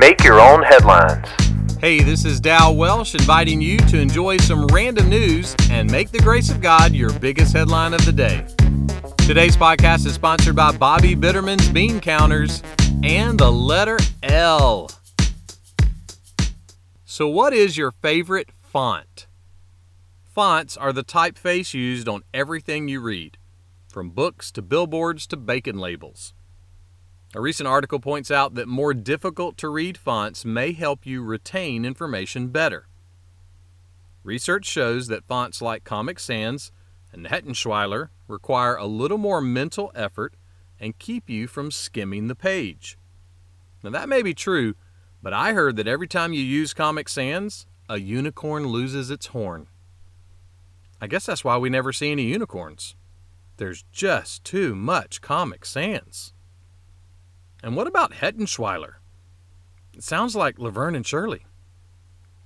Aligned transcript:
Make 0.00 0.24
your 0.24 0.40
own 0.40 0.62
headlines. 0.62 1.28
Hey, 1.78 2.00
this 2.00 2.24
is 2.24 2.40
Dal 2.40 2.74
Welsh 2.74 3.14
inviting 3.14 3.60
you 3.60 3.76
to 3.76 3.98
enjoy 3.98 4.38
some 4.38 4.66
random 4.68 5.10
news 5.10 5.54
and 5.68 5.90
make 5.90 6.10
the 6.10 6.20
grace 6.20 6.48
of 6.48 6.62
God 6.62 6.94
your 6.94 7.12
biggest 7.18 7.52
headline 7.52 7.92
of 7.92 8.02
the 8.06 8.12
day. 8.12 8.46
Today's 9.18 9.58
podcast 9.58 10.06
is 10.06 10.14
sponsored 10.14 10.56
by 10.56 10.74
Bobby 10.74 11.14
Bitterman's 11.14 11.68
Bean 11.68 12.00
Counters 12.00 12.62
and 13.02 13.38
the 13.38 13.52
letter 13.52 13.98
L. 14.22 14.90
So, 17.04 17.28
what 17.28 17.52
is 17.52 17.76
your 17.76 17.90
favorite 17.90 18.48
font? 18.62 19.26
Fonts 20.24 20.78
are 20.78 20.94
the 20.94 21.04
typeface 21.04 21.74
used 21.74 22.08
on 22.08 22.22
everything 22.32 22.88
you 22.88 23.02
read, 23.02 23.36
from 23.86 24.08
books 24.08 24.50
to 24.52 24.62
billboards 24.62 25.26
to 25.26 25.36
bacon 25.36 25.76
labels. 25.76 26.32
A 27.32 27.40
recent 27.40 27.68
article 27.68 28.00
points 28.00 28.28
out 28.32 28.54
that 28.54 28.66
more 28.66 28.92
difficult 28.92 29.56
to 29.58 29.68
read 29.68 29.96
fonts 29.96 30.44
may 30.44 30.72
help 30.72 31.06
you 31.06 31.22
retain 31.22 31.84
information 31.84 32.48
better. 32.48 32.88
Research 34.24 34.66
shows 34.66 35.06
that 35.06 35.28
fonts 35.28 35.62
like 35.62 35.84
Comic 35.84 36.18
Sans 36.18 36.72
and 37.12 37.26
Haettenschweiler 37.26 38.08
require 38.26 38.74
a 38.74 38.86
little 38.86 39.16
more 39.16 39.40
mental 39.40 39.92
effort 39.94 40.34
and 40.80 40.98
keep 40.98 41.30
you 41.30 41.46
from 41.46 41.70
skimming 41.70 42.26
the 42.26 42.34
page. 42.34 42.98
Now, 43.84 43.90
that 43.90 44.08
may 44.08 44.22
be 44.22 44.34
true, 44.34 44.74
but 45.22 45.32
I 45.32 45.52
heard 45.52 45.76
that 45.76 45.86
every 45.86 46.08
time 46.08 46.32
you 46.32 46.42
use 46.42 46.74
Comic 46.74 47.08
Sans, 47.08 47.64
a 47.88 47.98
unicorn 47.98 48.66
loses 48.66 49.08
its 49.08 49.26
horn. 49.26 49.68
I 51.00 51.06
guess 51.06 51.26
that's 51.26 51.44
why 51.44 51.56
we 51.58 51.70
never 51.70 51.92
see 51.92 52.10
any 52.10 52.24
unicorns. 52.24 52.96
There's 53.56 53.84
just 53.92 54.42
too 54.42 54.74
much 54.74 55.20
Comic 55.20 55.64
Sans. 55.64 56.32
And 57.62 57.76
what 57.76 57.86
about 57.86 58.12
Haettenschweiler? 58.12 58.94
It 59.94 60.02
sounds 60.02 60.34
like 60.34 60.58
Laverne 60.58 60.94
and 60.94 61.06
Shirley. 61.06 61.44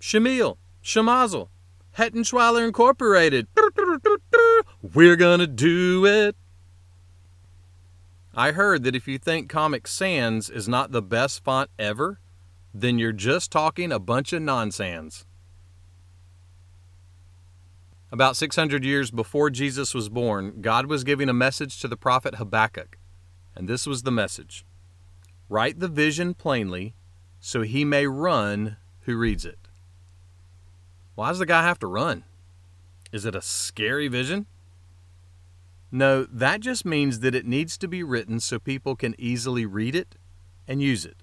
Shamil, 0.01 0.57
Shamazel, 0.83 1.49
Haettenschweiler 1.97 2.67
Incorporated. 2.67 3.47
We're 4.83 5.17
gonna 5.17 5.47
do 5.47 6.05
it. 6.05 6.37
I 8.35 8.51
heard 8.51 8.83
that 8.83 8.97
if 8.97 9.07
you 9.07 9.19
think 9.19 9.49
Comic 9.49 9.87
Sans 9.87 10.51
is 10.51 10.69
not 10.69 10.91
the 10.91 11.03
best 11.03 11.45
font 11.45 11.71
ever, 11.79 12.19
then 12.75 12.99
you're 12.99 13.13
just 13.13 13.53
talking 13.53 13.93
a 13.93 14.01
bunch 14.01 14.33
of 14.33 14.43
nonsense. 14.43 15.25
About 18.11 18.37
600 18.37 18.85
years 18.85 19.13
before 19.13 19.51
Jesus 19.51 19.95
was 19.95 20.09
born, 20.09 20.61
God 20.61 20.87
was 20.87 21.05
giving 21.05 21.29
a 21.29 21.33
message 21.33 21.81
to 21.81 21.89
the 21.89 21.97
prophet 21.97 22.37
Habakkuk, 22.37 22.99
and 23.55 23.69
this 23.69 23.87
was 23.87 24.03
the 24.03 24.11
message 24.11 24.67
Write 25.49 25.81
the 25.81 25.89
vision 25.89 26.35
plainly 26.35 26.95
so 27.45 27.61
he 27.61 27.85
may 27.85 28.07
run 28.07 28.79
who 29.01 29.19
reads 29.19 29.45
it. 29.45 29.59
Why 31.15 31.29
does 31.29 31.39
the 31.39 31.47
guy 31.47 31.63
have 31.63 31.79
to 31.81 31.87
run? 31.87 32.25
Is 33.13 33.27
it 33.27 33.35
a 33.35 33.43
scary 33.43 34.09
vision? 34.09 34.47
No, 35.93 36.25
that 36.25 36.61
just 36.61 36.87
means 36.87 37.21
that 37.21 37.35
it 37.35 37.47
needs 37.47 37.77
to 37.79 37.87
be 37.87 38.03
written 38.03 38.41
so 38.41 38.59
people 38.59 38.97
can 38.97 39.15
easily 39.19 39.67
read 39.67 39.95
it 39.95 40.17
and 40.67 40.81
use 40.81 41.05
it. 41.05 41.19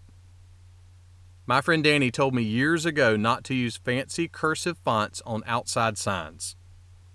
My 1.47 1.59
friend 1.59 1.83
Danny 1.83 2.11
told 2.11 2.35
me 2.35 2.43
years 2.43 2.85
ago 2.85 3.17
not 3.17 3.43
to 3.45 3.55
use 3.55 3.75
fancy 3.75 4.27
cursive 4.27 4.77
fonts 4.77 5.23
on 5.25 5.43
outside 5.47 5.97
signs. 5.97 6.55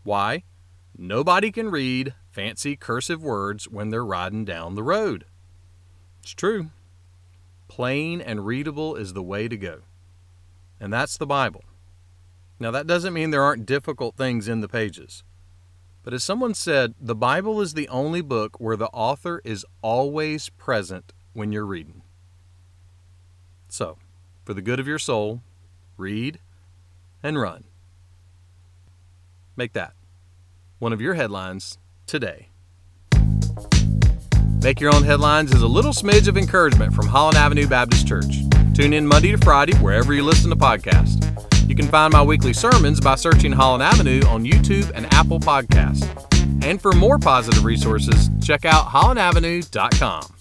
Why? 0.03 0.43
Nobody 0.99 1.53
can 1.53 1.71
read 1.71 2.13
fancy 2.29 2.75
cursive 2.77 3.23
words 3.23 3.69
when 3.69 3.91
they're 3.91 4.05
riding 4.05 4.45
down 4.45 4.75
the 4.75 4.83
road. 4.83 5.27
It's 6.23 6.35
true. 6.35 6.71
Plain 7.69 8.21
and 8.21 8.47
readable 8.47 8.95
is 8.97 9.13
the 9.13 9.23
way 9.23 9.49
to 9.49 9.57
go. 9.57 9.83
And 10.81 10.93
that's 10.93 11.17
the 11.17 11.27
Bible. 11.27 11.65
Now, 12.59 12.71
that 12.71 12.87
doesn't 12.87 13.13
mean 13.13 13.31
there 13.31 13.43
aren't 13.43 13.67
difficult 13.67 14.17
things 14.17 14.49
in 14.49 14.61
the 14.61 14.69
pages. 14.69 15.23
But 16.03 16.15
as 16.15 16.25
someone 16.25 16.55
said, 16.55 16.95
the 17.01 17.15
Bible 17.15 17.61
is 17.61 17.75
the 17.75 17.89
only 17.89 18.23
book 18.23 18.61
where 18.61 18.77
the 18.77 18.87
author 18.87 19.43
is 19.45 19.67
always 19.83 20.49
present 20.51 21.13
when 21.33 21.53
you're 21.53 21.67
reading. 21.67 22.03
So, 23.69 23.99
for 24.45 24.55
the 24.55 24.63
good 24.63 24.81
of 24.81 24.87
your 24.87 24.99
soul, 24.99 25.43
read 25.97 26.39
and 27.23 27.39
run. 27.39 27.65
Make 29.57 29.73
that 29.73 29.95
one 30.79 30.93
of 30.93 31.01
your 31.01 31.15
headlines 31.15 31.79
today. 32.07 32.49
Make 34.63 34.81
Your 34.81 34.95
Own 34.95 35.05
Headlines 35.05 35.53
is 35.53 35.63
a 35.63 35.67
little 35.69 35.93
smidge 35.93 36.29
of 36.29 36.37
encouragement 36.37 36.93
from 36.93 37.07
Holland 37.07 37.37
Avenue 37.37 37.67
Baptist 37.67 38.07
Church. 38.07 38.43
Tune 38.75 38.93
in 38.93 39.07
Monday 39.07 39.33
to 39.33 39.39
Friday 39.39 39.75
wherever 39.77 40.13
you 40.13 40.23
listen 40.23 40.51
to 40.51 40.57
podcasts. 40.57 41.23
You 41.69 41.75
can 41.75 41.87
find 41.87 42.13
my 42.13 42.23
weekly 42.23 42.53
sermons 42.53 43.01
by 43.01 43.15
searching 43.15 43.53
Holland 43.53 43.83
Avenue 43.83 44.23
on 44.27 44.45
YouTube 44.45 44.91
and 44.95 45.13
Apple 45.13 45.41
Podcasts. 45.41 46.05
And 46.63 46.81
for 46.81 46.93
more 46.93 47.19
positive 47.19 47.65
resources, 47.65 48.31
check 48.43 48.65
out 48.65 48.87
hollandavenue.com. 48.87 50.36